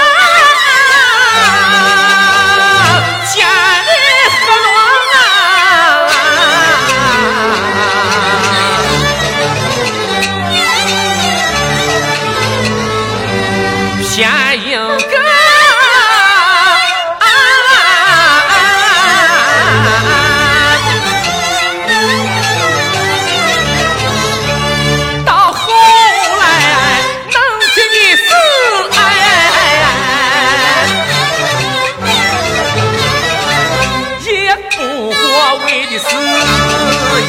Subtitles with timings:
[14.26, 14.49] 啊。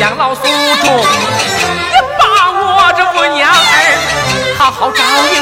[0.01, 3.53] 养老祖宗，你把我这姑娘儿
[4.57, 5.00] 好好照
[5.31, 5.38] 应，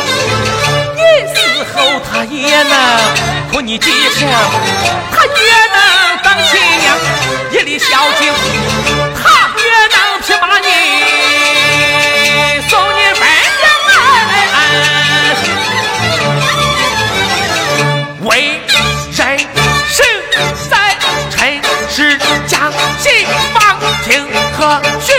[0.97, 0.99] 你
[1.33, 1.39] 死
[1.73, 1.77] 后
[2.11, 2.75] 他也能
[3.49, 4.27] 托你几声，
[5.13, 5.31] 他也
[5.71, 5.79] 能
[6.21, 6.91] 当亲娘，
[7.53, 7.87] 一粒孝
[8.19, 8.33] 敬，
[9.23, 9.23] 他
[9.55, 9.63] 也
[9.95, 9.97] 能
[10.27, 10.67] 披把你，
[12.67, 13.21] 送你坟
[13.63, 13.95] 上。
[18.27, 18.59] 为
[19.15, 19.39] 人
[19.87, 20.05] 生
[20.69, 20.73] 在
[21.31, 22.69] 尘世家。
[24.59, 25.18] 哥是